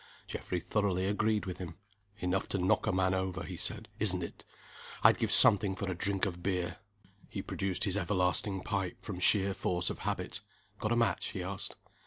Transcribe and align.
Geoffrey 0.25 0.59
thoroughly 0.59 1.05
agreed 1.05 1.45
with 1.45 1.59
him. 1.59 1.77
"Enough 2.17 2.49
to 2.49 2.57
knock 2.57 2.87
a 2.87 2.91
man 2.91 3.13
over," 3.13 3.43
he 3.43 3.55
said, 3.55 3.87
"isn't 3.99 4.23
it? 4.23 4.43
I'd 5.03 5.19
give 5.19 5.31
something 5.31 5.75
for 5.75 5.87
a 5.91 5.95
drink 5.95 6.25
of 6.25 6.41
beer." 6.41 6.77
He 7.29 7.43
produced 7.43 7.83
his 7.83 7.95
everlasting 7.97 8.63
pipe, 8.63 9.05
from 9.05 9.19
sheer 9.19 9.53
force 9.53 9.91
of 9.91 9.99
habit. 9.99 10.41
"Got 10.79 10.91
a 10.91 10.95
match?" 10.95 11.27
he 11.33 11.43
asked. 11.43 11.75